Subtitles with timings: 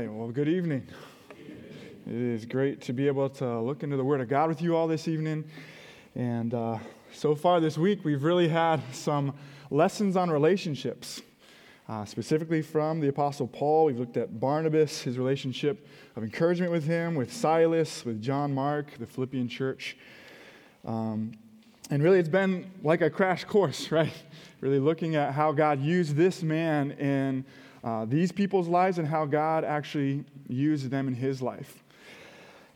[0.00, 0.10] right.
[0.10, 0.86] Well, good evening.
[2.06, 4.74] It is great to be able to look into the Word of God with you
[4.74, 5.44] all this evening.
[6.14, 6.78] And uh,
[7.12, 9.34] so far this week, we've really had some
[9.70, 11.20] lessons on relationships,
[11.86, 13.84] uh, specifically from the Apostle Paul.
[13.84, 15.86] We've looked at Barnabas, his relationship
[16.16, 19.98] of encouragement with him, with Silas, with John Mark, the Philippian church.
[20.86, 21.32] Um,
[21.90, 24.14] and really, it's been like a crash course, right?
[24.62, 27.44] Really looking at how God used this man in
[27.82, 31.82] uh, these people's lives and how God actually used them in his life.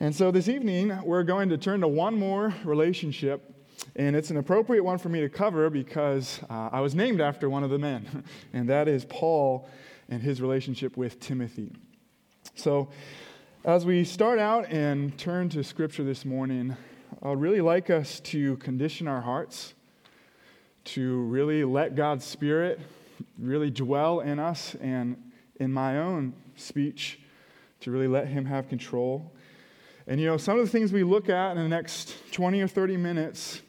[0.00, 3.54] And so this evening, we're going to turn to one more relationship,
[3.96, 7.48] and it's an appropriate one for me to cover because uh, I was named after
[7.48, 9.68] one of the men, and that is Paul
[10.08, 11.70] and his relationship with Timothy.
[12.54, 12.88] So,
[13.64, 16.76] as we start out and turn to Scripture this morning,
[17.22, 19.72] I'd really like us to condition our hearts,
[20.84, 22.80] to really let God's Spirit
[23.38, 25.16] really dwell in us and
[25.60, 27.20] in my own speech
[27.80, 29.32] to really let Him have control.
[30.06, 32.68] And you know, some of the things we look at in the next 20 or
[32.68, 33.62] 30 minutes,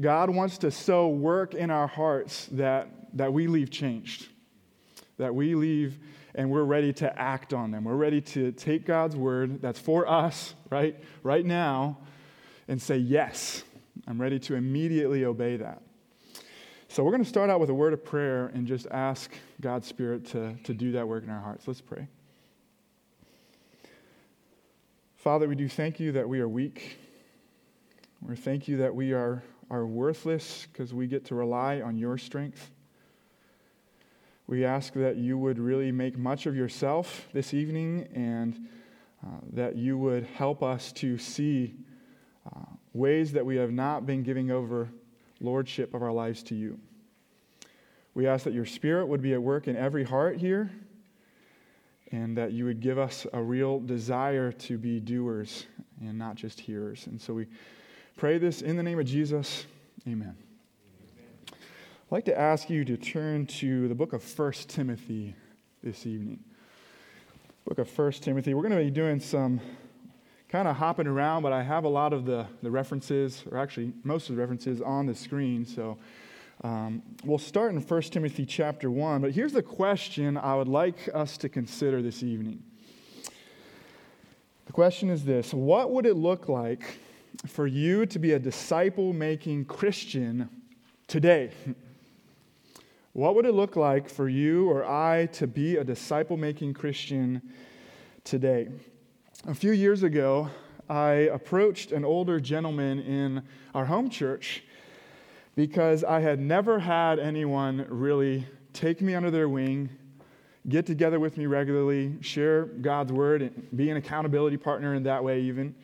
[0.00, 4.28] God wants to so work in our hearts that, that we leave changed,
[5.18, 5.98] that we leave
[6.34, 7.84] and we're ready to act on them.
[7.84, 11.98] We're ready to take God's word that's for us, right, right now,
[12.68, 13.64] and say, Yes,
[14.06, 15.82] I'm ready to immediately obey that.
[16.90, 19.86] So we're going to start out with a word of prayer and just ask God's
[19.86, 21.68] Spirit to, to do that work in our hearts.
[21.68, 22.08] Let's pray.
[25.14, 26.98] Father, we do thank you that we are weak.
[28.20, 32.18] We thank you that we are, are worthless because we get to rely on your
[32.18, 32.72] strength.
[34.48, 38.66] We ask that you would really make much of yourself this evening and
[39.24, 41.76] uh, that you would help us to see
[42.44, 44.88] uh, ways that we have not been giving over
[45.40, 46.78] lordship of our lives to you.
[48.14, 50.70] We ask that your spirit would be at work in every heart here
[52.12, 55.66] and that you would give us a real desire to be doers
[56.00, 57.06] and not just hearers.
[57.06, 57.46] And so we
[58.16, 59.66] pray this in the name of Jesus.
[60.08, 60.36] Amen.
[61.52, 61.56] I'd
[62.10, 65.36] like to ask you to turn to the book of 1 Timothy
[65.82, 66.40] this evening.
[67.64, 68.54] Book of 1 Timothy.
[68.54, 69.60] We're going to be doing some
[70.50, 73.92] kind of hopping around, but I have a lot of the, the references, or actually
[74.02, 75.64] most of the references on the screen.
[75.64, 75.96] So
[76.64, 79.20] um, we'll start in 1 Timothy chapter 1.
[79.20, 82.64] But here's the question I would like us to consider this evening.
[84.66, 86.98] The question is this What would it look like
[87.46, 90.48] for you to be a disciple making Christian
[91.06, 91.52] today?
[93.12, 97.40] What would it look like for you or I to be a disciple making Christian
[98.24, 98.68] today?
[99.48, 100.50] A few years ago,
[100.86, 103.42] I approached an older gentleman in
[103.74, 104.62] our home church
[105.56, 109.88] because I had never had anyone really take me under their wing,
[110.68, 115.24] get together with me regularly, share God's word, and be an accountability partner in that
[115.24, 115.74] way, even.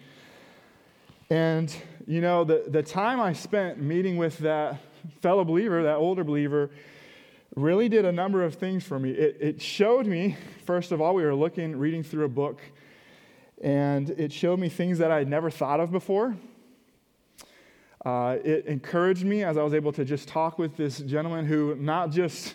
[1.31, 1.75] And,
[2.07, 4.81] you know, the, the time I spent meeting with that
[5.23, 6.69] fellow believer, that older believer,
[7.55, 9.13] really did a number of things for me.
[9.13, 12.61] It, it showed me, first of all, we were looking, reading through a book
[13.63, 16.37] and it showed me things that I had never thought of before.
[18.05, 21.75] Uh, it encouraged me as I was able to just talk with this gentleman who
[21.75, 22.55] not just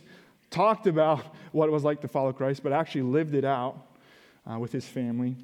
[0.50, 3.86] talked about what it was like to follow Christ, but actually lived it out
[4.50, 5.36] uh, with his family.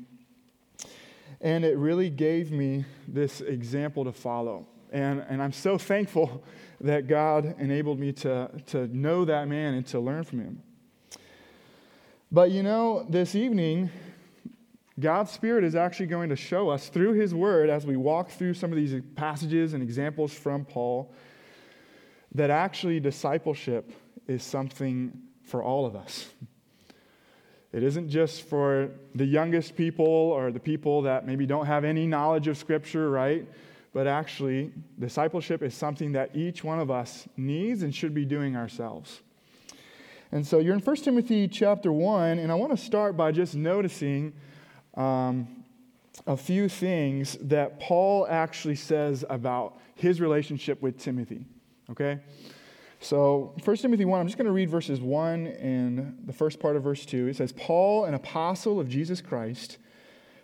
[1.42, 4.66] And it really gave me this example to follow.
[4.92, 6.44] And, and I'm so thankful
[6.82, 10.64] that God enabled me to, to know that man and to learn from him.
[12.32, 13.90] But you know, this evening,
[15.00, 18.56] God's Spirit is actually going to show us through His Word as we walk through
[18.56, 21.14] some of these passages and examples from Paul
[22.34, 23.92] that actually discipleship
[24.28, 26.28] is something for all of us.
[27.72, 32.08] It isn't just for the youngest people or the people that maybe don't have any
[32.08, 33.48] knowledge of Scripture, right?
[33.94, 38.56] But actually, discipleship is something that each one of us needs and should be doing
[38.56, 39.22] ourselves.
[40.32, 43.56] And so you're in 1 Timothy chapter 1, and I want to start by just
[43.56, 44.34] noticing
[44.98, 45.48] um,
[46.26, 51.46] a few things that Paul actually says about his relationship with Timothy.
[51.92, 52.20] Okay?
[53.00, 56.76] So, 1 Timothy 1, I'm just going to read verses 1 and the first part
[56.76, 57.28] of verse 2.
[57.28, 59.78] It says, Paul, an apostle of Jesus Christ,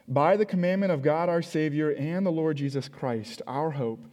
[0.07, 4.05] by the commandment of God our Savior and the Lord Jesus Christ, our hope,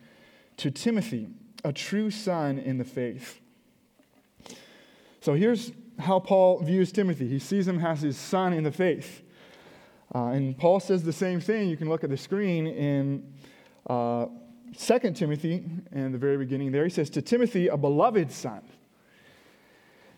[0.56, 1.28] to Timothy,
[1.64, 3.40] a true son in the faith.
[5.20, 9.22] So, here's how Paul views Timothy he sees him as his son in the faith.
[10.14, 11.68] Uh, and Paul says the same thing.
[11.68, 13.32] You can look at the screen in
[13.88, 14.26] uh,
[14.76, 16.84] 2 Timothy, in the very beginning there.
[16.84, 18.62] He says, To Timothy, a beloved son.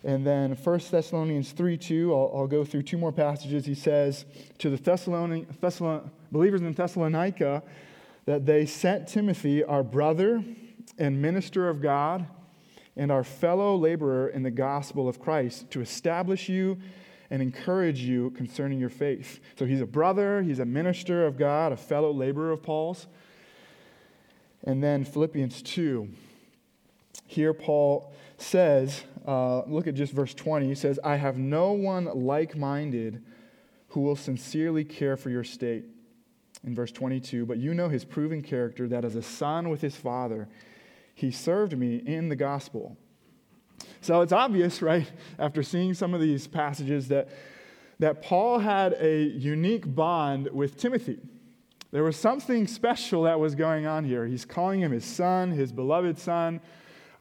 [0.04, 3.66] And then 1 Thessalonians 3 2, I'll, I'll go through two more passages.
[3.66, 4.24] He says
[4.58, 7.62] to the Thessalonian, Thessalon, believers in Thessalonica
[8.24, 10.44] that they sent Timothy, our brother
[10.98, 12.26] and minister of God,
[12.96, 16.78] and our fellow laborer in the gospel of Christ, to establish you
[17.32, 19.40] and encourage you concerning your faith.
[19.58, 23.06] So he's a brother, he's a minister of God, a fellow laborer of Paul's.
[24.64, 26.10] And then Philippians 2.
[27.26, 30.68] Here, Paul says, uh, look at just verse 20.
[30.68, 33.22] He says, I have no one like minded
[33.88, 35.86] who will sincerely care for your state.
[36.64, 39.96] In verse 22, but you know his proven character that as a son with his
[39.96, 40.48] father,
[41.14, 42.96] he served me in the gospel.
[44.00, 47.28] So it's obvious, right, after seeing some of these passages, that,
[47.98, 51.18] that Paul had a unique bond with Timothy.
[51.92, 54.26] There was something special that was going on here.
[54.26, 56.60] He's calling him his son, his beloved son.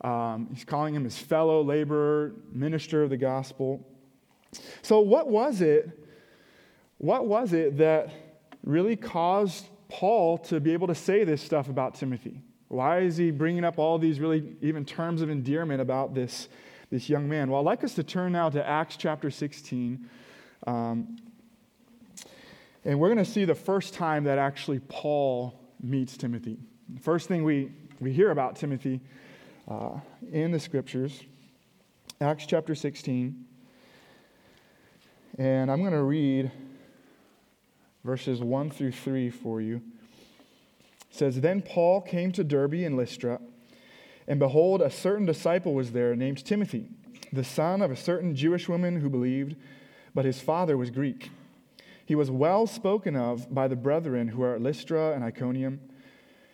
[0.01, 3.85] Um, he's calling him his fellow laborer, minister of the gospel.
[4.81, 5.89] So, what was it?
[6.97, 8.09] What was it that
[8.63, 12.41] really caused Paul to be able to say this stuff about Timothy?
[12.71, 16.47] Why is he bringing up all these really even terms of endearment about this,
[16.89, 17.51] this young man?
[17.51, 20.09] Well, I'd like us to turn now to Acts chapter 16.
[20.65, 21.17] Um,
[22.85, 25.53] and we're going to see the first time that actually Paul
[25.83, 26.59] meets Timothy.
[26.87, 29.01] The first thing we, we hear about Timothy
[29.67, 29.99] uh,
[30.31, 31.21] in the scriptures,
[32.21, 33.47] Acts chapter 16.
[35.37, 36.49] And I'm going to read
[38.05, 39.81] verses 1 through 3 for you
[41.11, 43.39] says, Then Paul came to Derbe and Lystra,
[44.27, 46.89] and behold, a certain disciple was there named Timothy,
[47.31, 49.55] the son of a certain Jewish woman who believed,
[50.15, 51.29] but his father was Greek.
[52.05, 55.79] He was well spoken of by the brethren who are at Lystra and Iconium.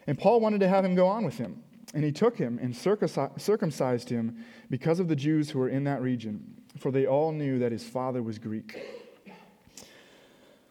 [0.06, 1.64] And Paul wanted to have him go on with him.
[1.94, 6.02] And he took him and circumcised him because of the Jews who were in that
[6.02, 8.78] region, for they all knew that his father was Greek.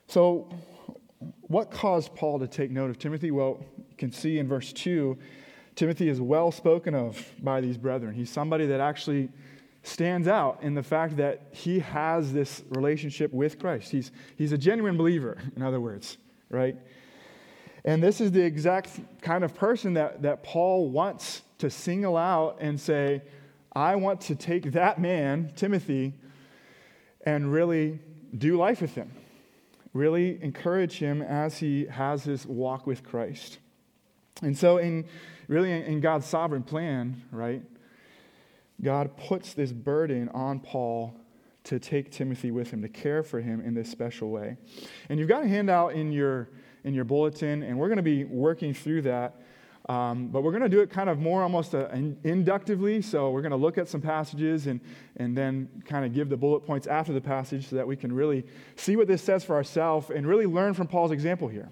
[0.08, 0.48] So,
[1.20, 3.30] what caused Paul to take note of Timothy?
[3.30, 5.16] Well, you can see in verse 2,
[5.74, 8.14] Timothy is well spoken of by these brethren.
[8.14, 9.28] He's somebody that actually
[9.82, 13.90] stands out in the fact that he has this relationship with Christ.
[13.90, 16.18] He's, he's a genuine believer, in other words,
[16.50, 16.76] right?
[17.84, 22.58] And this is the exact kind of person that, that Paul wants to single out
[22.60, 23.22] and say,
[23.74, 26.14] I want to take that man, Timothy,
[27.24, 28.00] and really
[28.36, 29.12] do life with him
[29.96, 33.58] really encourage him as he has his walk with Christ.
[34.42, 35.06] And so, in
[35.48, 37.62] really in God's sovereign plan, right,
[38.82, 41.14] God puts this burden on Paul
[41.64, 44.56] to take Timothy with him, to care for him in this special way.
[45.08, 46.48] And you've got a handout in your
[46.84, 49.42] in your bulletin, and we're going to be working through that
[49.88, 51.88] um, but we're going to do it kind of more almost uh,
[52.24, 53.00] inductively.
[53.02, 54.80] So we're going to look at some passages and,
[55.16, 58.12] and then kind of give the bullet points after the passage so that we can
[58.12, 58.44] really
[58.74, 61.68] see what this says for ourselves and really learn from Paul's example here.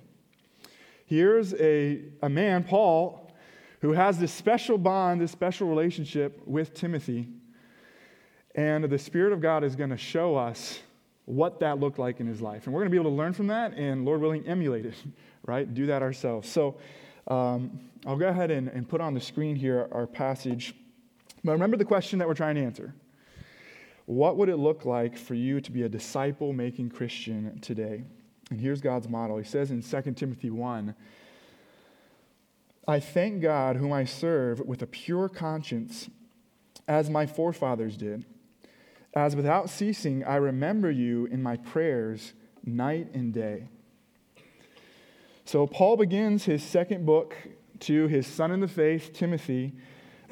[1.06, 3.32] Here's a, a man, Paul,
[3.80, 7.28] who has this special bond, this special relationship with Timothy.
[8.54, 10.78] And the Spirit of God is going to show us
[11.24, 12.66] what that looked like in his life.
[12.66, 14.94] And we're going to be able to learn from that and, Lord willing, emulate it,
[15.44, 15.72] right?
[15.72, 16.48] Do that ourselves.
[16.48, 16.76] So,
[17.28, 20.74] um, I'll go ahead and, and put on the screen here our passage.
[21.42, 22.94] But remember the question that we're trying to answer.
[24.06, 28.04] What would it look like for you to be a disciple making Christian today?
[28.50, 29.38] And here's God's model.
[29.38, 30.94] He says in 2 Timothy 1
[32.86, 36.10] I thank God, whom I serve with a pure conscience,
[36.86, 38.26] as my forefathers did,
[39.14, 43.68] as without ceasing I remember you in my prayers night and day.
[45.44, 47.36] So, Paul begins his second book
[47.80, 49.72] to his son in the faith, Timothy,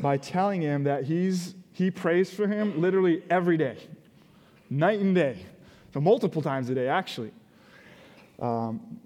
[0.01, 3.77] by telling him that he's, he prays for him literally every day,
[4.71, 5.45] night and day.
[5.93, 7.33] So, multiple times a day, actually.
[8.41, 8.99] Um,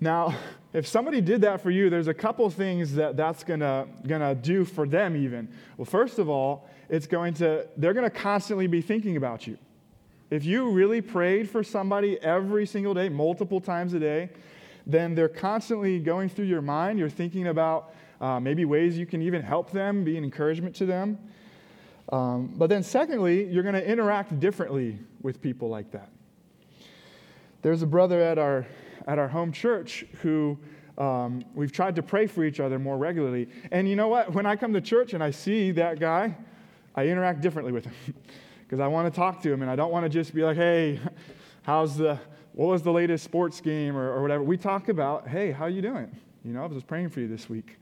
[0.00, 0.36] now,
[0.72, 4.64] if somebody did that for you, there's a couple things that that's gonna, gonna do
[4.64, 5.48] for them, even.
[5.76, 9.56] Well, first of all, it's going to, they're gonna constantly be thinking about you.
[10.30, 14.28] If you really prayed for somebody every single day, multiple times a day,
[14.88, 16.98] then they're constantly going through your mind.
[16.98, 20.86] You're thinking about uh, maybe ways you can even help them, be an encouragement to
[20.86, 21.18] them.
[22.10, 26.10] Um, but then, secondly, you're going to interact differently with people like that.
[27.60, 28.66] There's a brother at our,
[29.06, 30.58] at our home church who
[30.96, 33.48] um, we've tried to pray for each other more regularly.
[33.70, 34.32] And you know what?
[34.32, 36.34] When I come to church and I see that guy,
[36.94, 37.94] I interact differently with him
[38.62, 40.56] because I want to talk to him and I don't want to just be like,
[40.56, 40.98] hey,
[41.62, 42.18] how's the,
[42.58, 44.42] what was the latest sports game or, or whatever.
[44.42, 46.10] We talk about, hey, how are you doing?
[46.44, 47.78] You know, I was just praying for you this week.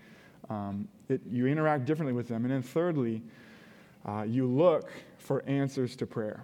[0.50, 2.44] Um, it, you interact differently with them.
[2.44, 3.22] And then thirdly,
[4.04, 6.42] uh, you look for answers to prayer.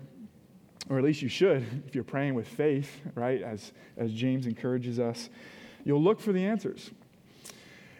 [0.88, 3.42] Or at least you should if you're praying with faith, right?
[3.42, 5.28] As, as James encourages us.
[5.84, 6.90] You'll look for the answers.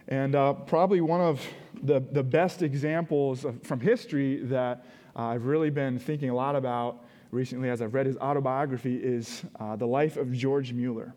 [0.09, 1.47] And uh, probably one of
[1.83, 6.57] the, the best examples of, from history that uh, I've really been thinking a lot
[6.57, 7.02] about
[7.33, 11.15] recently as I've read his autobiography is uh, the life of George Mueller.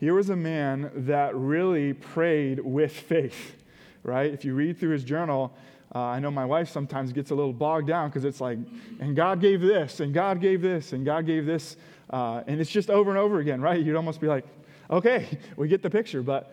[0.00, 3.54] Here was a man that really prayed with faith,
[4.02, 4.32] right?
[4.34, 5.56] If you read through his journal,
[5.94, 8.58] uh, I know my wife sometimes gets a little bogged down because it's like,
[8.98, 11.76] and God gave this, and God gave this, and God gave this.
[12.10, 13.80] Uh, and it's just over and over again, right?
[13.80, 14.44] You'd almost be like,
[14.90, 16.22] okay, we get the picture.
[16.22, 16.52] But,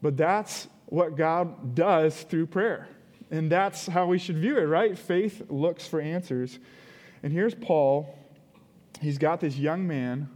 [0.00, 2.86] but that's what God does through prayer.
[3.32, 4.96] And that's how we should view it, right?
[4.96, 6.60] Faith looks for answers.
[7.24, 8.14] And here's Paul.
[9.00, 10.28] He's got this young man,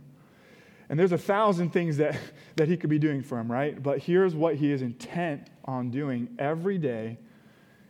[0.89, 2.19] and there's a thousand things that,
[2.57, 3.81] that he could be doing for him, right?
[3.81, 7.19] But here's what he is intent on doing every day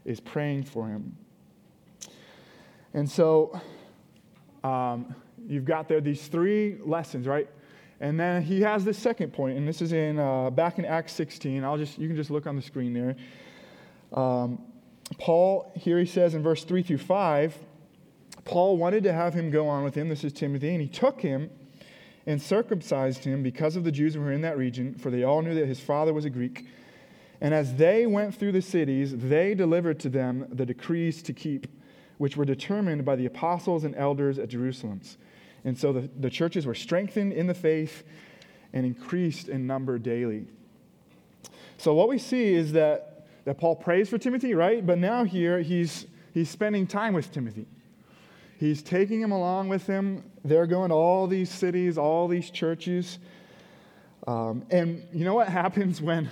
[0.04, 1.16] is praying for him.
[2.92, 3.60] And so
[4.64, 5.14] um,
[5.46, 7.48] you've got there these three lessons, right?
[8.00, 11.12] And then he has this second point, and this is in uh, back in Acts
[11.12, 11.62] 16.
[11.62, 13.14] I'll just you can just look on the screen there.
[14.12, 14.60] Um,
[15.18, 17.56] Paul here he says in verse three through five,
[18.48, 20.08] Paul wanted to have him go on with him.
[20.08, 21.50] This is Timothy, and he took him
[22.26, 25.42] and circumcised him because of the Jews who were in that region, for they all
[25.42, 26.66] knew that his father was a Greek.
[27.42, 31.66] And as they went through the cities, they delivered to them the decrees to keep,
[32.16, 35.02] which were determined by the apostles and elders at Jerusalem.
[35.64, 38.02] And so the, the churches were strengthened in the faith
[38.72, 40.46] and increased in number daily.
[41.76, 44.84] So what we see is that, that Paul prays for Timothy, right?
[44.84, 47.66] But now here he's, he's spending time with Timothy.
[48.58, 50.24] He's taking him along with him.
[50.44, 53.20] They're going to all these cities, all these churches.
[54.26, 56.28] Um, and you know what happens when,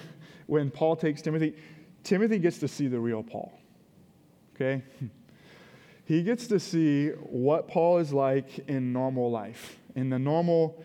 [0.47, 1.55] when Paul takes Timothy?
[2.03, 3.53] Timothy gets to see the real Paul.
[4.55, 4.83] Okay?
[6.05, 10.85] he gets to see what Paul is like in normal life, in the normal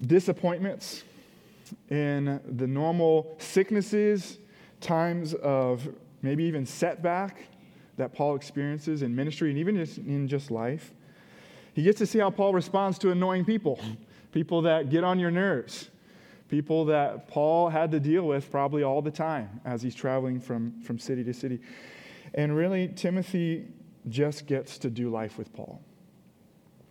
[0.00, 1.02] disappointments,
[1.90, 4.38] in the normal sicknesses,
[4.80, 5.88] times of
[6.22, 7.48] maybe even setback
[7.98, 10.92] that Paul experiences in ministry and even in just life.
[11.74, 13.78] He gets to see how Paul responds to annoying people,
[14.32, 15.90] people that get on your nerves,
[16.48, 20.80] people that Paul had to deal with probably all the time as he's traveling from,
[20.80, 21.60] from city to city.
[22.34, 23.66] And really, Timothy
[24.08, 25.80] just gets to do life with Paul.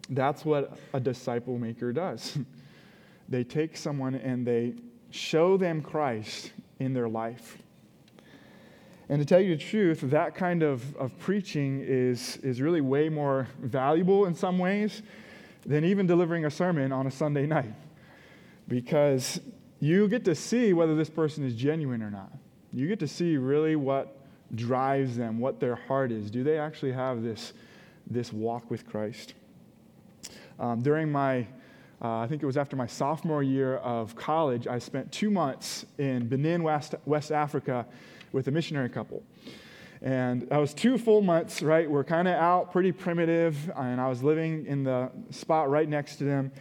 [0.10, 2.38] That's what a disciple maker does.
[3.30, 4.76] they take someone and they
[5.10, 7.58] show them Christ in their life.
[9.10, 13.08] And to tell you the truth, that kind of, of preaching is, is really way
[13.08, 15.02] more valuable in some ways
[15.66, 17.74] than even delivering a sermon on a Sunday night.
[18.68, 19.40] Because
[19.80, 22.32] you get to see whether this person is genuine or not.
[22.74, 24.18] You get to see really what
[24.56, 26.30] drives them, what their heart is.
[26.30, 27.54] Do they actually have this,
[28.10, 29.36] this walk with Christ?
[30.60, 31.48] Um, during my,
[32.02, 35.86] uh, I think it was after my sophomore year of college, I spent two months
[35.98, 37.86] in Benin, West, West Africa
[38.32, 39.24] with a missionary couple.
[40.02, 41.90] And that was two full months, right?
[41.90, 46.18] We're kind of out pretty primitive, and I was living in the spot right next
[46.18, 46.52] to them.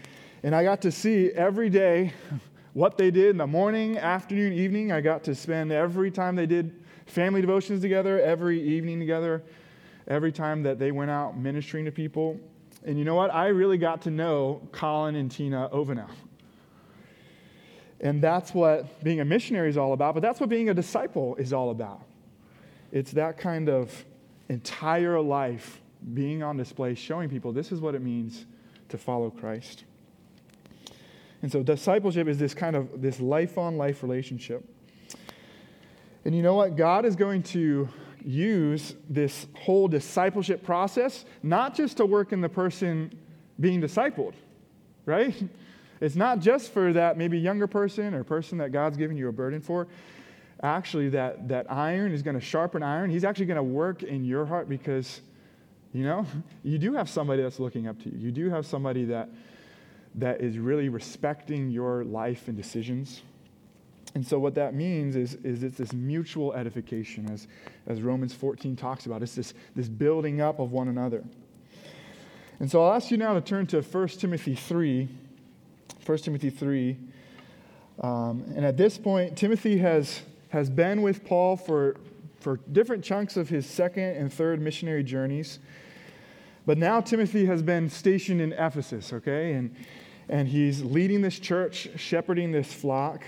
[0.42, 2.12] And I got to see every day
[2.72, 4.92] what they did in the morning, afternoon, evening.
[4.92, 9.42] I got to spend every time they did family devotions together, every evening together,
[10.08, 12.38] every time that they went out ministering to people.
[12.84, 13.34] And you know what?
[13.34, 16.08] I really got to know Colin and Tina Ovenow.
[18.00, 21.36] And that's what being a missionary is all about, but that's what being a disciple
[21.36, 22.02] is all about.
[22.92, 24.04] It's that kind of
[24.48, 25.80] entire life
[26.14, 28.46] being on display, showing people this is what it means
[28.90, 29.84] to follow Christ.
[31.42, 34.64] And so discipleship is this kind of this life on life relationship.
[36.24, 36.76] And you know what?
[36.76, 37.88] God is going to
[38.24, 43.16] use this whole discipleship process not just to work in the person
[43.60, 44.34] being discipled,
[45.04, 45.34] right?
[46.00, 49.32] It's not just for that maybe younger person or person that God's given you a
[49.32, 49.86] burden for.
[50.62, 53.10] Actually, that, that iron is going to sharpen iron.
[53.10, 55.20] He's actually going to work in your heart because,
[55.92, 56.26] you know,
[56.62, 58.18] you do have somebody that's looking up to you.
[58.18, 59.28] You do have somebody that,
[60.16, 63.22] that is really respecting your life and decisions.
[64.14, 67.46] And so, what that means is, is it's this mutual edification, as,
[67.86, 69.22] as Romans 14 talks about.
[69.22, 71.22] It's this, this building up of one another.
[72.58, 75.08] And so, I'll ask you now to turn to 1 Timothy 3
[76.06, 76.96] 1 Timothy 3.
[78.00, 80.20] Um, and at this point, Timothy has,
[80.50, 81.96] has been with Paul for,
[82.38, 85.58] for different chunks of his second and third missionary journeys.
[86.64, 89.54] But now Timothy has been stationed in Ephesus, okay?
[89.54, 89.74] And,
[90.28, 93.24] and he's leading this church, shepherding this flock.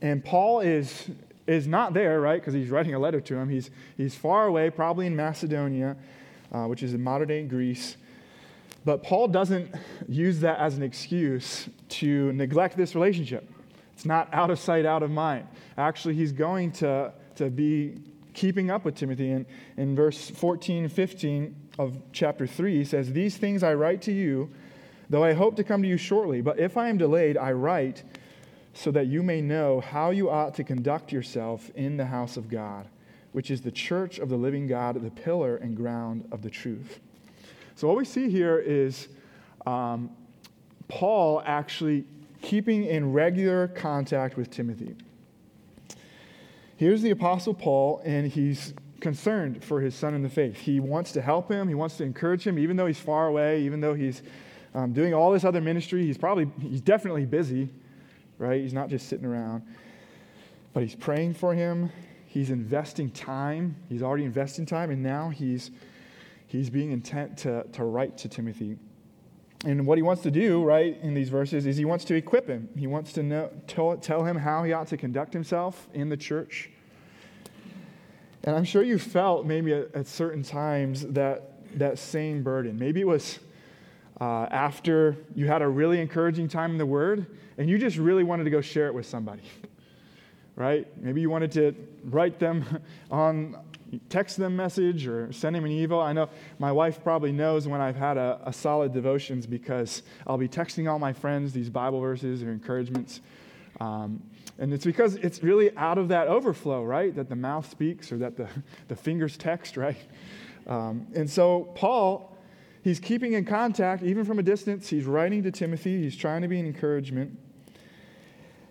[0.00, 1.08] And Paul is,
[1.46, 2.40] is not there, right?
[2.40, 3.48] Because he's writing a letter to him.
[3.48, 5.96] He's, he's far away, probably in Macedonia,
[6.52, 7.96] uh, which is in modern day Greece.
[8.88, 9.74] But Paul doesn't
[10.08, 13.46] use that as an excuse to neglect this relationship.
[13.92, 15.46] It's not out of sight, out of mind.
[15.76, 17.98] Actually, he's going to, to be
[18.32, 19.32] keeping up with Timothy.
[19.32, 19.44] And
[19.76, 24.12] in verse 14 and 15 of chapter 3, he says, These things I write to
[24.12, 24.48] you,
[25.10, 26.40] though I hope to come to you shortly.
[26.40, 28.04] But if I am delayed, I write
[28.72, 32.48] so that you may know how you ought to conduct yourself in the house of
[32.48, 32.88] God,
[33.32, 37.00] which is the church of the living God, the pillar and ground of the truth.
[37.78, 39.06] So, what we see here is
[39.64, 40.10] um,
[40.88, 42.04] Paul actually
[42.42, 44.96] keeping in regular contact with Timothy.
[46.76, 50.56] Here's the Apostle Paul, and he's concerned for his son in the faith.
[50.56, 53.62] He wants to help him, he wants to encourage him, even though he's far away,
[53.62, 54.22] even though he's
[54.74, 56.04] um, doing all this other ministry.
[56.04, 57.70] He's probably, he's definitely busy
[58.38, 58.60] right?
[58.60, 59.62] He's not just sitting around,
[60.72, 61.90] but he's praying for him.
[62.26, 63.76] He's investing time.
[63.88, 65.70] He's already investing time, and now he's,
[66.48, 68.76] he's being intent to, to write to Timothy.
[69.64, 72.48] And what he wants to do, right, in these verses is he wants to equip
[72.48, 72.68] him.
[72.76, 76.16] He wants to know, tell, tell him how he ought to conduct himself in the
[76.16, 76.70] church.
[78.44, 82.78] And I'm sure you felt maybe at, at certain times that, that same burden.
[82.78, 83.40] Maybe it was
[84.20, 87.26] uh, after you had a really encouraging time in the Word
[87.56, 89.42] and you just really wanted to go share it with somebody,
[90.56, 90.86] right?
[91.02, 91.74] Maybe you wanted to
[92.04, 92.64] write them
[93.10, 93.56] on,
[94.08, 96.00] text them message or send them an email.
[96.00, 96.28] I know
[96.58, 100.90] my wife probably knows when I've had a, a solid devotions because I'll be texting
[100.90, 103.20] all my friends these Bible verses or encouragements.
[103.80, 104.22] Um,
[104.58, 107.14] and it's because it's really out of that overflow, right?
[107.14, 108.48] That the mouth speaks or that the,
[108.88, 109.96] the fingers text, right?
[110.66, 112.36] Um, and so Paul
[112.82, 114.88] He's keeping in contact, even from a distance.
[114.88, 116.02] He's writing to Timothy.
[116.02, 117.38] He's trying to be an encouragement.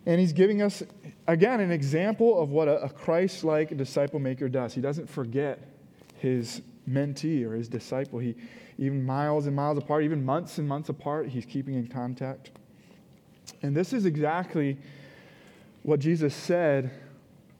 [0.07, 0.81] And he's giving us,
[1.27, 4.73] again, an example of what a, Christ like disciple maker does.
[4.73, 5.59] He doesn't forget
[6.15, 8.17] his mentee or his disciple.
[8.17, 8.33] He,
[8.77, 12.51] even miles and miles apart, even months and months apart, he's keeping in contact.
[13.61, 14.77] And this is exactly
[15.83, 16.89] what Jesus said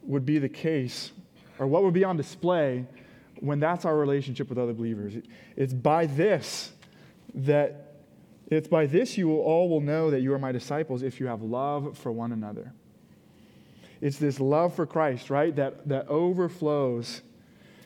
[0.03, 1.11] would be the case,
[1.59, 2.85] or what would be on display
[3.41, 5.15] when that's our relationship with other believers.
[5.57, 6.71] It's by this
[7.35, 7.86] that
[8.49, 11.27] it's by this you will all will know that you are my disciples if you
[11.27, 12.73] have love for one another.
[13.99, 17.21] It's this love for Christ, right, that, that overflows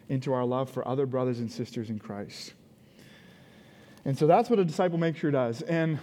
[0.10, 2.54] into our love for other brothers and sisters in Christ.
[4.04, 5.62] And so that's what a disciple makes maker does.
[5.62, 6.00] And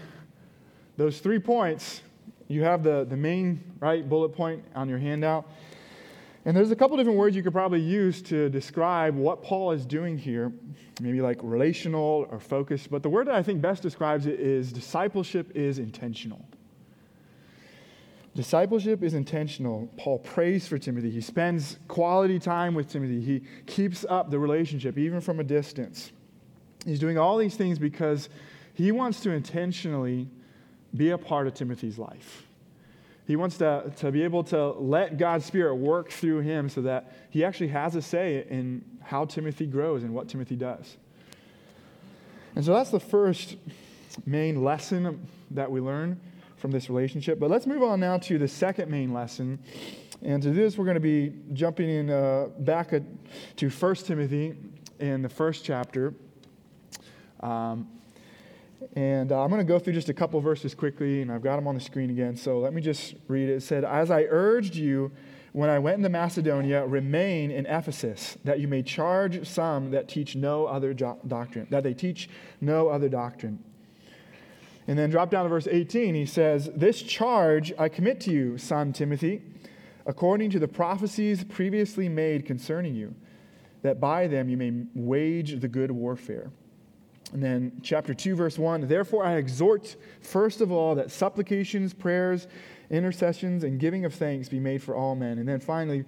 [0.96, 2.00] those three points,
[2.48, 5.48] you have the, the main, right, bullet point on your handout.
[6.48, 9.84] And there's a couple different words you could probably use to describe what Paul is
[9.84, 10.50] doing here,
[10.98, 14.72] maybe like relational or focused, but the word that I think best describes it is
[14.72, 16.42] discipleship is intentional.
[18.34, 19.90] Discipleship is intentional.
[19.98, 21.10] Paul prays for Timothy.
[21.10, 23.20] He spends quality time with Timothy.
[23.20, 26.12] He keeps up the relationship, even from a distance.
[26.86, 28.30] He's doing all these things because
[28.72, 30.26] he wants to intentionally
[30.96, 32.47] be a part of Timothy's life.
[33.28, 37.12] He wants to, to be able to let God's Spirit work through him so that
[37.28, 40.96] he actually has a say in how Timothy grows and what Timothy does.
[42.56, 43.56] And so that's the first
[44.24, 46.18] main lesson that we learn
[46.56, 47.38] from this relationship.
[47.38, 49.58] But let's move on now to the second main lesson.
[50.22, 52.92] And to this, we're going to be jumping in uh, back
[53.56, 54.56] to 1 Timothy
[55.00, 56.14] in the first chapter.
[57.40, 57.88] Um,
[58.94, 61.56] and uh, I'm going to go through just a couple verses quickly, and I've got
[61.56, 62.36] them on the screen again.
[62.36, 63.54] So let me just read it.
[63.54, 65.10] It said, As I urged you
[65.52, 70.36] when I went into Macedonia, remain in Ephesus, that you may charge some that teach
[70.36, 72.28] no other jo- doctrine, that they teach
[72.60, 73.64] no other doctrine.
[74.86, 76.14] And then drop down to verse 18.
[76.14, 79.42] He says, This charge I commit to you, son Timothy,
[80.06, 83.14] according to the prophecies previously made concerning you,
[83.82, 86.50] that by them you may wage the good warfare
[87.32, 92.46] and then, chapter 2, verse 1 Therefore, I exhort, first of all, that supplications, prayers,
[92.90, 95.38] intercessions, and giving of thanks be made for all men.
[95.38, 96.04] And then finally,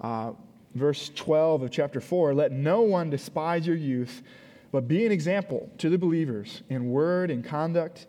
[0.00, 0.32] uh,
[0.74, 4.22] verse 12 of chapter 4 Let no one despise your youth,
[4.70, 8.06] but be an example to the believers in word, in conduct,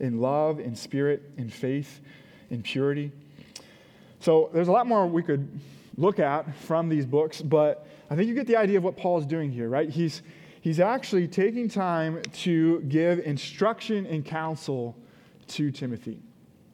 [0.00, 2.00] in love, in spirit, in faith,
[2.48, 3.12] in purity.
[4.20, 5.60] So, there's a lot more we could
[5.98, 9.18] look at from these books, but I think you get the idea of what Paul
[9.18, 9.90] is doing here, right?
[9.90, 10.22] He's
[10.66, 14.96] he's actually taking time to give instruction and counsel
[15.46, 16.18] to Timothy.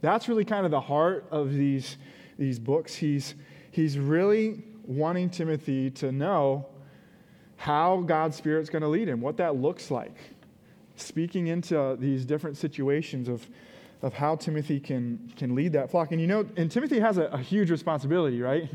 [0.00, 1.98] That's really kind of the heart of these,
[2.38, 2.94] these books.
[2.94, 3.34] He's,
[3.70, 6.64] he's really wanting Timothy to know
[7.56, 10.16] how God's Spirit's going to lead him, what that looks like.
[10.96, 13.46] Speaking into these different situations of,
[14.00, 16.12] of how Timothy can, can lead that flock.
[16.12, 18.70] And you know, and Timothy has a, a huge responsibility, right?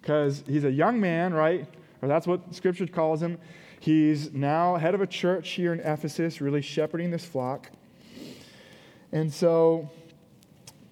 [0.00, 1.66] because he's a young man, right?
[2.00, 3.38] Or that's what scripture calls him.
[3.80, 7.70] He's now head of a church here in Ephesus, really shepherding this flock.
[9.12, 9.90] And so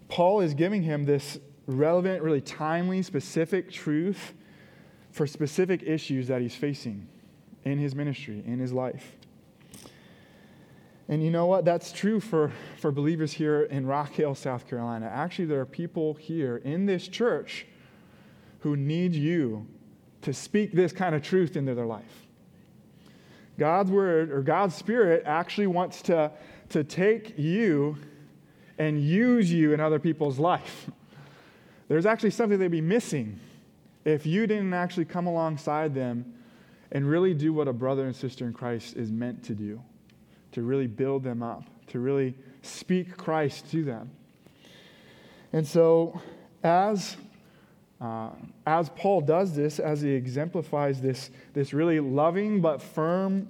[0.09, 4.35] Paul is giving him this relevant, really timely, specific truth
[5.11, 7.09] for specific issues that he's facing
[7.65, 9.17] in his ministry, in his life.
[11.09, 11.65] And you know what?
[11.65, 15.07] That's true for, for believers here in Rock Hill, South Carolina.
[15.07, 17.67] Actually, there are people here in this church
[18.61, 19.67] who need you
[20.23, 22.24] to speak this kind of truth into their life.
[23.59, 26.31] God's word or God's spirit actually wants to,
[26.71, 27.97] to take you
[28.79, 30.91] and use you in other people's life.
[31.89, 33.39] There's actually something they'd be missing
[34.05, 36.35] if you didn't actually come alongside them
[36.91, 39.81] and really do what a brother and sister in Christ is meant to do
[40.53, 44.09] to really build them up, to really speak Christ to them.
[45.53, 46.21] And so,
[46.63, 47.17] as
[48.01, 48.31] uh,
[48.67, 53.49] as Paul does this, as he exemplifies this, this really loving but firm,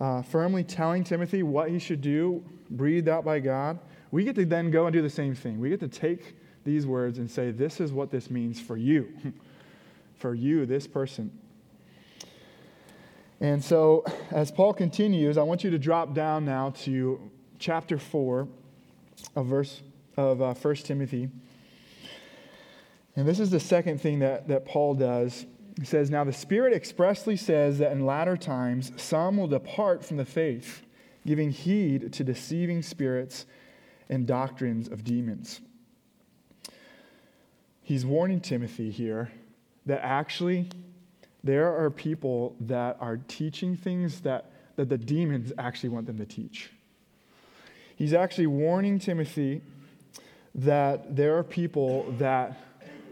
[0.00, 3.78] uh, firmly telling Timothy what he should do, breathed out by God,
[4.10, 5.58] we get to then go and do the same thing.
[5.58, 9.12] We get to take these words and say, This is what this means for you,
[10.16, 11.30] for you, this person.
[13.40, 17.20] And so, as Paul continues, I want you to drop down now to
[17.58, 18.46] chapter 4
[19.34, 19.82] of verse
[20.16, 21.28] of uh, 1 Timothy.
[23.16, 25.46] And this is the second thing that, that Paul does.
[25.78, 30.16] He says, Now the Spirit expressly says that in latter times some will depart from
[30.16, 30.82] the faith,
[31.26, 33.46] giving heed to deceiving spirits
[34.08, 35.60] and doctrines of demons.
[37.82, 39.30] He's warning Timothy here
[39.86, 40.68] that actually
[41.44, 46.26] there are people that are teaching things that, that the demons actually want them to
[46.26, 46.70] teach.
[47.96, 49.62] He's actually warning Timothy
[50.54, 52.56] that there are people that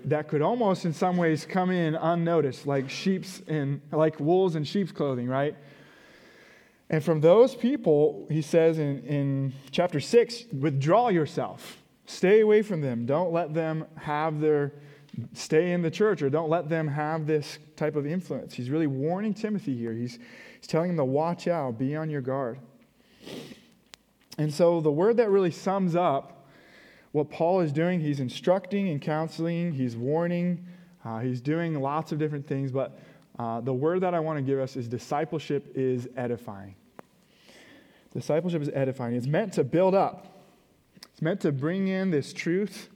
[0.07, 4.65] that could almost in some ways come in unnoticed, like sheep's in like wolves in
[4.65, 5.57] sheep's clothing, right?
[6.89, 11.79] And from those people, he says in, in chapter 6, withdraw yourself.
[12.07, 13.07] Stay away from them.
[13.07, 14.73] Don't let them have their
[15.33, 18.55] stay in the church or don't let them have this type of influence.
[18.55, 19.93] He's really warning Timothy here.
[19.93, 20.19] He's,
[20.59, 22.59] he's telling him to watch out, be on your guard.
[24.39, 26.40] And so the word that really sums up
[27.13, 30.65] what Paul is doing, he's instructing and counseling, he's warning,
[31.05, 32.99] uh, he's doing lots of different things, but
[33.39, 36.75] uh, the word that I want to give us is discipleship is edifying.
[38.13, 39.15] Discipleship is edifying.
[39.15, 40.27] It's meant to build up,
[41.13, 42.89] it's meant to bring in this truth,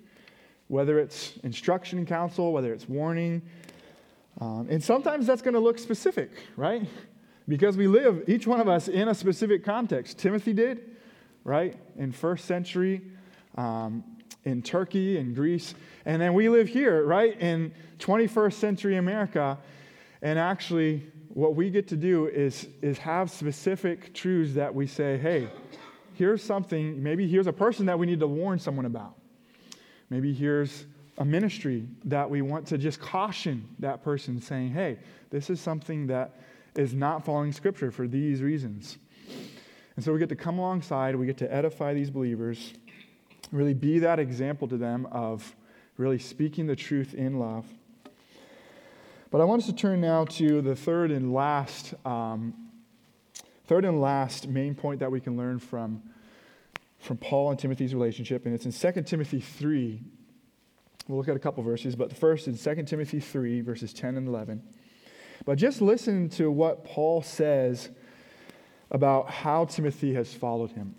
[0.68, 3.42] whether it's instruction and counsel, whether it's warning.
[4.40, 6.88] Um, and sometimes that's going to look specific, right?
[7.46, 10.18] Because we live, each one of us, in a specific context.
[10.18, 10.96] Timothy did,
[11.44, 11.77] right?
[11.96, 13.03] In first century
[13.57, 14.05] um,
[14.45, 15.75] in Turkey and Greece.
[16.05, 19.59] And then we live here, right, in 21st century America.
[20.23, 25.19] And actually, what we get to do is, is have specific truths that we say,
[25.19, 25.49] hey,
[26.14, 29.14] here's something, maybe here's a person that we need to warn someone about.
[30.11, 30.87] Maybe here's
[31.19, 34.99] a ministry that we want to just caution that person, saying, hey,
[35.31, 36.40] this is something that
[36.77, 38.99] is not following Scripture for these reasons.
[39.97, 42.75] And so we get to come alongside, we get to edify these believers
[43.55, 45.55] Really be that example to them of
[45.97, 47.64] really speaking the truth in love.
[49.31, 52.53] But I want us to turn now to the third and last, um,
[53.69, 56.03] third and last main point that we can learn from,
[56.99, 60.03] from Paul and Timothy's relationship, and it's in 2 Timothy 3.
[61.07, 64.17] We'll look at a couple verses, but the first is 2 Timothy 3, verses 10
[64.17, 64.64] and 11.
[65.45, 67.88] But just listen to what Paul says
[68.90, 70.97] about how Timothy has followed him.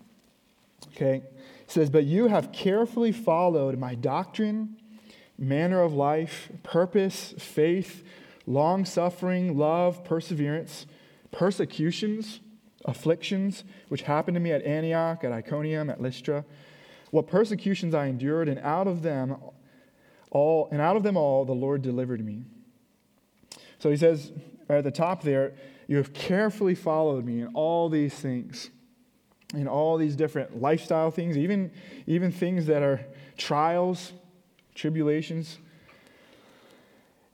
[0.93, 1.23] Okay?
[1.67, 4.77] says, But you have carefully followed my doctrine,
[5.37, 8.03] manner of life, purpose, faith,
[8.45, 10.85] long suffering, love, perseverance,
[11.31, 12.39] persecutions,
[12.85, 16.45] afflictions, which happened to me at Antioch, at Iconium, at Lystra.
[17.11, 19.35] What persecutions I endured, and out of them
[20.31, 22.43] all, and out of them all the Lord delivered me.
[23.79, 24.31] So he says
[24.69, 25.53] at the top there,
[25.87, 28.69] you have carefully followed me in all these things
[29.55, 31.71] in all these different lifestyle things, even,
[32.07, 33.05] even things that are
[33.37, 34.13] trials,
[34.73, 35.57] tribulations.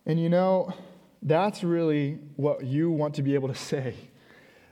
[0.06, 0.74] And you know,
[1.22, 3.96] that's really what you want to be able to say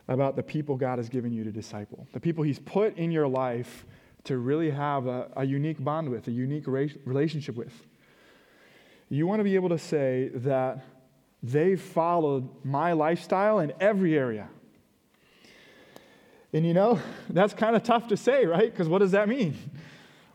[0.08, 3.28] about the people God has given you to disciple, the people He's put in your
[3.28, 3.86] life
[4.24, 7.74] to really have a, a unique bond with, a unique relationship with.
[9.10, 10.84] You want to be able to say that
[11.42, 14.50] they've followed my lifestyle in every area.
[16.54, 18.72] And you know, that's kind of tough to say, right?
[18.72, 19.58] Because what does that mean?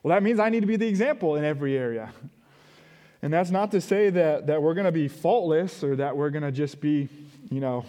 [0.03, 2.13] Well, that means I need to be the example in every area.
[3.23, 6.29] And that's not to say that, that we're going to be faultless or that we're
[6.29, 7.09] going to just be,
[7.51, 7.87] you know,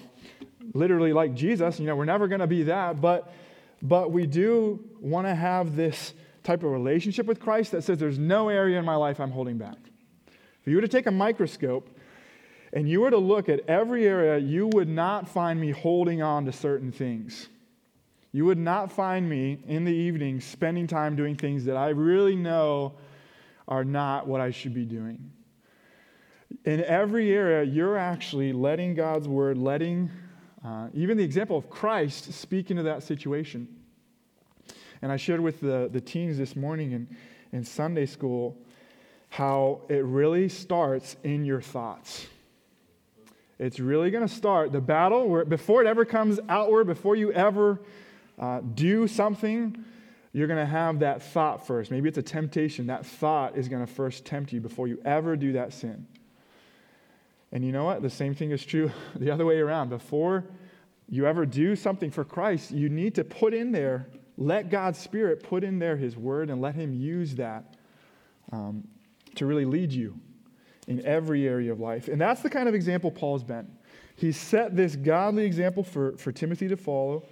[0.74, 1.78] literally like Jesus.
[1.78, 3.02] You know, we're never going to be that.
[3.02, 3.34] But,
[3.82, 8.18] but we do want to have this type of relationship with Christ that says there's
[8.18, 9.76] no area in my life I'm holding back.
[10.62, 11.90] If you were to take a microscope
[12.72, 16.46] and you were to look at every area, you would not find me holding on
[16.46, 17.50] to certain things.
[18.36, 22.36] You would not find me in the evening spending time doing things that I really
[22.36, 22.96] know
[23.66, 25.32] are not what I should be doing.
[26.66, 30.12] In every area, you're actually letting God's word, letting
[30.66, 33.70] uh, even the example of Christ speak into that situation.
[35.02, 37.08] And I shared with the, the teens this morning in,
[37.54, 38.58] in Sunday school
[39.30, 42.28] how it really starts in your thoughts.
[43.60, 47.32] It's really going to start the battle where before it ever comes outward, before you
[47.32, 47.80] ever
[48.40, 49.84] uh, do something,
[50.34, 51.92] you're going to have that thought first.
[51.92, 52.88] Maybe it's a temptation.
[52.88, 56.06] That thought is going to first tempt you before you ever do that sin.
[57.52, 58.02] And you know what?
[58.02, 59.90] The same thing is true the other way around.
[59.90, 60.44] Before
[61.08, 65.42] you ever do something for Christ, you need to put in there, let God's Spirit
[65.42, 67.76] put in there His Word and let Him use that
[68.52, 68.86] um,
[69.36, 70.20] to really lead you
[70.88, 72.08] in every area of life.
[72.08, 73.68] And that's the kind of example Paul's been.
[74.16, 77.26] He set this godly example for, for Timothy to follow.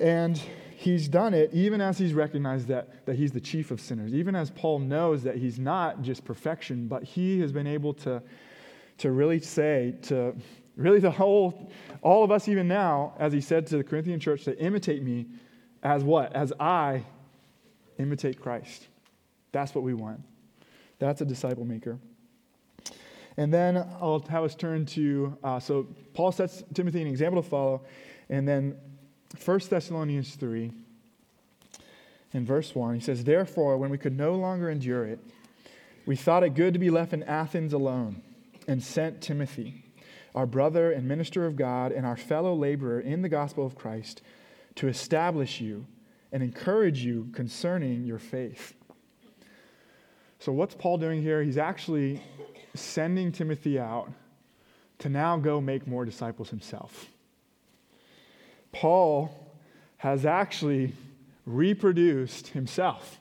[0.00, 0.40] And
[0.76, 4.36] he's done it even as he's recognized that, that he's the chief of sinners, even
[4.36, 8.22] as Paul knows that he's not just perfection, but he has been able to,
[8.98, 10.36] to really say, to
[10.76, 11.68] really the whole,
[12.00, 15.26] all of us even now, as he said to the Corinthian church, to imitate me
[15.82, 16.32] as what?
[16.32, 17.04] As I
[17.98, 18.86] imitate Christ.
[19.50, 20.20] That's what we want.
[21.00, 21.98] That's a disciple maker.
[23.36, 27.48] And then I'll have us turn to, uh, so Paul sets Timothy an example to
[27.48, 27.82] follow.
[28.28, 28.76] And then
[29.36, 30.72] 1 Thessalonians 3,
[32.32, 35.18] in verse 1, he says, Therefore, when we could no longer endure it,
[36.06, 38.22] we thought it good to be left in Athens alone
[38.66, 39.84] and sent Timothy,
[40.34, 44.22] our brother and minister of God and our fellow laborer in the gospel of Christ,
[44.76, 45.86] to establish you
[46.32, 48.74] and encourage you concerning your faith.
[50.38, 51.42] So, what's Paul doing here?
[51.42, 52.22] He's actually
[52.74, 54.10] sending Timothy out
[55.00, 57.08] to now go make more disciples himself.
[58.72, 59.34] Paul
[59.98, 60.92] has actually
[61.46, 63.20] reproduced himself.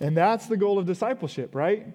[0.00, 1.86] And that's the goal of discipleship, right?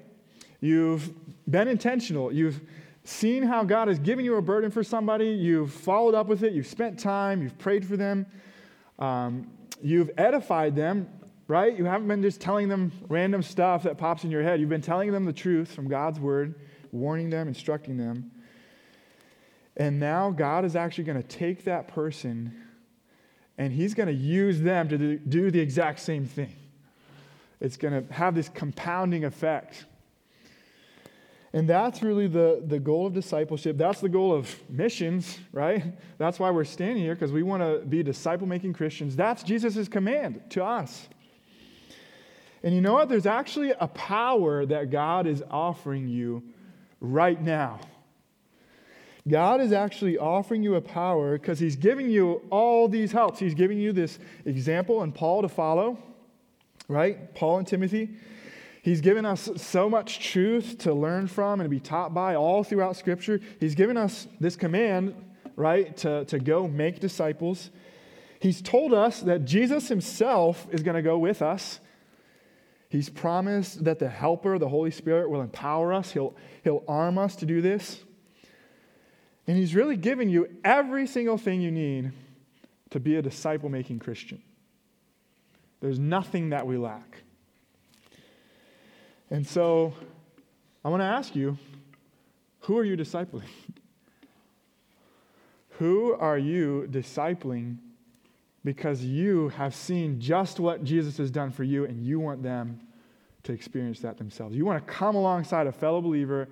[0.61, 1.11] You've
[1.49, 2.31] been intentional.
[2.31, 2.61] You've
[3.03, 5.29] seen how God has given you a burden for somebody.
[5.29, 6.53] You've followed up with it.
[6.53, 7.41] You've spent time.
[7.41, 8.25] You've prayed for them.
[8.99, 11.09] Um, you've edified them,
[11.47, 11.75] right?
[11.75, 14.59] You haven't been just telling them random stuff that pops in your head.
[14.59, 16.55] You've been telling them the truth from God's word,
[16.91, 18.31] warning them, instructing them.
[19.77, 22.55] And now God is actually going to take that person
[23.57, 26.53] and he's going to use them to do the exact same thing.
[27.61, 29.85] It's going to have this compounding effect.
[31.53, 33.77] And that's really the, the goal of discipleship.
[33.77, 35.85] That's the goal of missions, right?
[36.17, 39.15] That's why we're standing here, because we want to be disciple making Christians.
[39.15, 41.07] That's Jesus' command to us.
[42.61, 43.07] And you know what?
[43.07, 46.43] There's actually a power that God is offering you
[46.99, 47.79] right now.
[49.27, 53.39] God is actually offering you a power because He's giving you all these helps.
[53.39, 55.97] He's giving you this example and Paul to follow,
[56.87, 57.33] right?
[57.33, 58.09] Paul and Timothy.
[58.83, 62.63] He's given us so much truth to learn from and to be taught by all
[62.63, 63.41] throughout Scripture.
[63.59, 65.15] He's given us this command,
[65.55, 67.71] right, to, to go make disciples.
[68.39, 71.79] He's told us that Jesus Himself is going to go with us.
[72.89, 77.35] He's promised that the Helper, the Holy Spirit, will empower us, He'll, he'll arm us
[77.37, 78.03] to do this.
[79.47, 82.11] And he's really given you every single thing you need
[82.89, 84.41] to be a disciple making Christian.
[85.81, 87.21] There's nothing that we lack.
[89.29, 89.93] And so
[90.83, 91.57] I want to ask you
[92.61, 93.45] who are you discipling?
[95.71, 97.77] who are you discipling
[98.63, 102.79] because you have seen just what Jesus has done for you and you want them
[103.43, 104.55] to experience that themselves?
[104.55, 106.47] You want to come alongside a fellow believer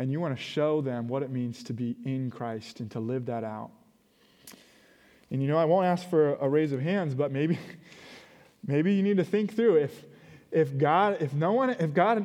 [0.00, 3.00] and you want to show them what it means to be in Christ and to
[3.00, 3.70] live that out.
[5.30, 7.58] And you know, I won't ask for a raise of hands, but maybe,
[8.66, 10.04] maybe you need to think through if,
[10.50, 12.24] if God, if no one, if God,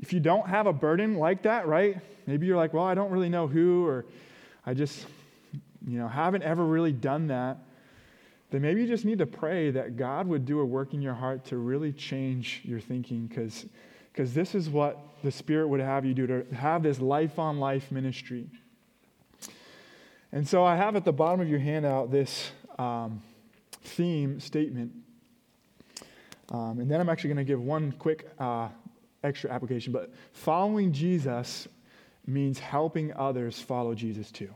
[0.00, 1.98] if you don't have a burden like that, right?
[2.28, 4.06] Maybe you're like, well, I don't really know who, or
[4.64, 5.04] I just,
[5.86, 7.58] you know, haven't ever really done that.
[8.50, 11.14] Then maybe you just need to pray that God would do a work in your
[11.14, 13.66] heart to really change your thinking because
[14.18, 17.60] because this is what the Spirit would have you do to have this life on
[17.60, 18.50] life ministry.
[20.32, 22.50] And so I have at the bottom of your handout this
[22.80, 23.22] um,
[23.84, 24.90] theme statement.
[26.50, 28.70] Um, and then I'm actually going to give one quick uh,
[29.22, 31.68] extra application, but following Jesus
[32.26, 34.52] means helping others follow Jesus too.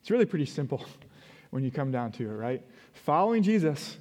[0.00, 0.84] It's really pretty simple
[1.50, 2.62] when you come down to it, right?
[2.94, 3.96] Following Jesus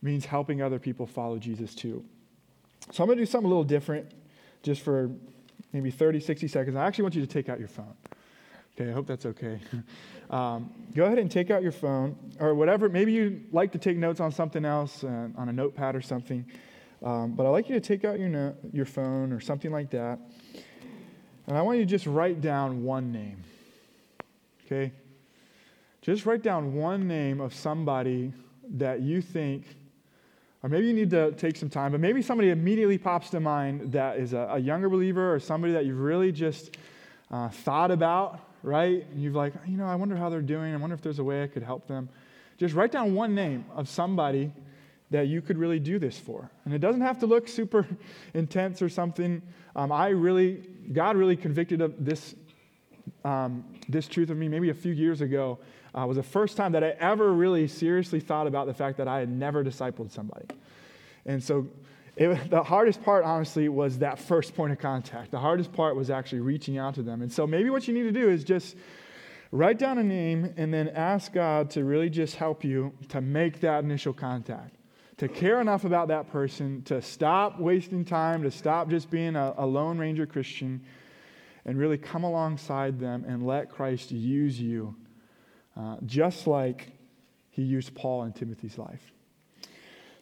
[0.00, 2.04] means helping other people follow Jesus too.
[2.92, 4.12] So I'm going to do something a little different
[4.62, 5.10] just for
[5.72, 6.76] maybe 30, 60 seconds.
[6.76, 7.94] I actually want you to take out your phone.
[8.74, 9.60] Okay, I hope that's okay.
[10.30, 12.88] Um, go ahead and take out your phone or whatever.
[12.88, 16.46] Maybe you like to take notes on something else, uh, on a notepad or something.
[17.02, 19.90] Um, but I'd like you to take out your, no- your phone or something like
[19.90, 20.18] that.
[21.46, 23.44] And I want you to just write down one name.
[24.64, 24.92] Okay?
[26.00, 28.32] Just write down one name of somebody
[28.70, 29.66] that you think,
[30.64, 33.92] or maybe you need to take some time, but maybe somebody immediately pops to mind
[33.92, 36.78] that is a, a younger believer or somebody that you've really just
[37.30, 39.06] uh, thought about, right?
[39.10, 40.72] And you've like, you know, I wonder how they're doing.
[40.72, 42.08] I wonder if there's a way I could help them.
[42.56, 44.54] Just write down one name of somebody
[45.10, 46.50] that you could really do this for.
[46.64, 47.86] And it doesn't have to look super
[48.32, 49.42] intense or something.
[49.76, 52.34] Um, I really, God really convicted of this,
[53.22, 55.58] um, this truth of me maybe a few years ago.
[55.94, 59.06] Uh, was the first time that I ever really seriously thought about the fact that
[59.06, 60.46] I had never discipled somebody.
[61.24, 61.68] And so
[62.16, 65.30] it, the hardest part, honestly, was that first point of contact.
[65.30, 67.22] The hardest part was actually reaching out to them.
[67.22, 68.76] And so maybe what you need to do is just
[69.52, 73.60] write down a name and then ask God to really just help you to make
[73.60, 74.74] that initial contact
[75.16, 79.54] to care enough about that person, to stop wasting time, to stop just being a,
[79.58, 80.82] a Lone Ranger Christian,
[81.64, 84.94] and really come alongside them and let Christ use you,
[85.76, 86.92] uh, just like
[87.50, 89.12] he used Paul in Timothy's life.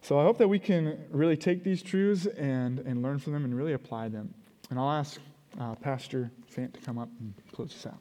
[0.01, 3.45] So I hope that we can really take these truths and, and learn from them
[3.45, 4.35] and really apply them.
[4.71, 5.21] And I'll ask
[5.61, 8.01] uh, Pastor Fant to come up and close us out.